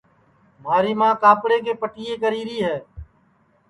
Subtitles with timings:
[0.63, 2.77] مھاری ماں کاپڑے کے پٹِئیے کری ری ہے